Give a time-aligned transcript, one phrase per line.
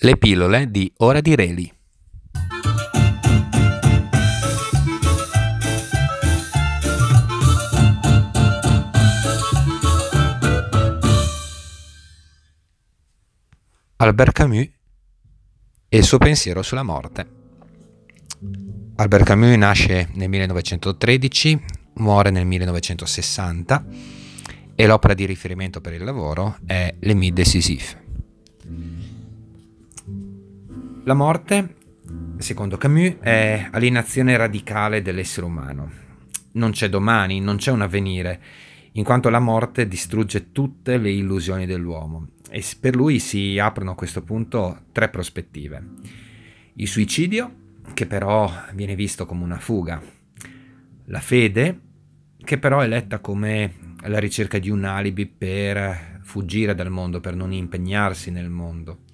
[0.00, 1.72] Le pillole di Ora di Reli.
[13.96, 14.68] Albert Camus
[15.88, 17.26] e il suo pensiero sulla morte.
[18.94, 21.60] Albert Camus nasce nel 1913,
[21.94, 23.84] muore nel 1960
[24.76, 28.06] e l'opera di riferimento per il lavoro è Le Mid Décisif.
[31.08, 31.76] La morte,
[32.36, 35.90] secondo Camus, è alienazione radicale dell'essere umano.
[36.52, 38.42] Non c'è domani, non c'è un avvenire,
[38.92, 42.32] in quanto la morte distrugge tutte le illusioni dell'uomo.
[42.50, 45.82] E per lui si aprono a questo punto tre prospettive.
[46.74, 47.54] Il suicidio,
[47.94, 50.02] che però viene visto come una fuga.
[51.06, 51.80] La fede,
[52.36, 57.34] che però è letta come la ricerca di un alibi per fuggire dal mondo, per
[57.34, 59.06] non impegnarsi nel mondo.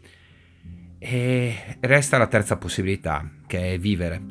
[1.06, 4.22] E resta la terza possibilità, che è vivere.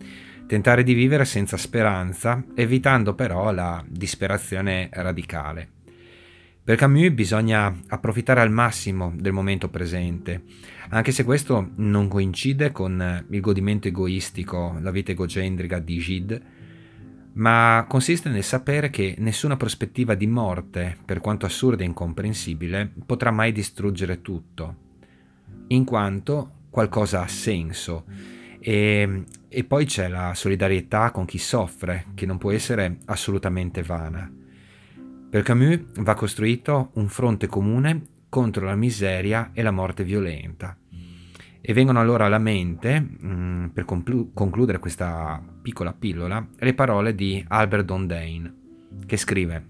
[0.48, 5.70] Tentare di vivere senza speranza, evitando però la disperazione radicale.
[6.64, 10.46] Per Camus bisogna approfittare al massimo del momento presente,
[10.90, 16.42] anche se questo non coincide con il godimento egoistico, la vita egocentrica di Gide,
[17.34, 23.30] ma consiste nel sapere che nessuna prospettiva di morte, per quanto assurda e incomprensibile, potrà
[23.30, 24.76] mai distruggere tutto,
[25.68, 28.06] in quanto qualcosa ha senso.
[28.60, 34.30] E, e poi c'è la solidarietà con chi soffre, che non può essere assolutamente vana.
[35.30, 40.76] Per Camus va costruito un fronte comune contro la miseria e la morte violenta.
[41.62, 47.44] E vengono allora alla mente, mm, per conclu- concludere questa piccola pillola, le parole di
[47.48, 48.56] Albert Dondane,
[49.06, 49.68] che scrive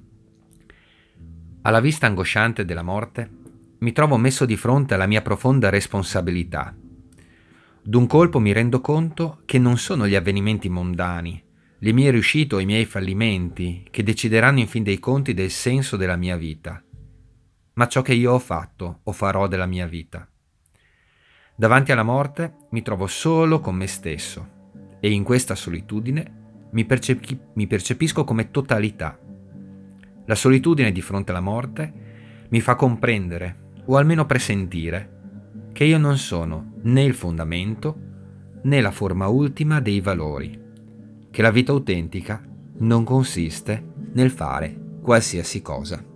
[1.64, 3.30] Alla vista angosciante della morte,
[3.80, 6.74] mi trovo messo di fronte alla mia profonda responsabilità
[7.86, 11.44] D'un colpo mi rendo conto che non sono gli avvenimenti mondani,
[11.80, 15.98] le mie riuscite o i miei fallimenti che decideranno in fin dei conti del senso
[15.98, 16.82] della mia vita,
[17.74, 20.26] ma ciò che io ho fatto o farò della mia vita.
[21.58, 24.62] Davanti alla morte mi trovo solo con me stesso
[25.02, 29.20] e in questa solitudine mi, percepi- mi percepisco come totalità.
[30.26, 35.13] La solitudine di fronte alla morte mi fa comprendere, o almeno presentire,
[35.74, 37.98] che io non sono né il fondamento
[38.64, 40.58] né la forma ultima dei valori,
[41.30, 42.42] che la vita autentica
[42.78, 46.13] non consiste nel fare qualsiasi cosa.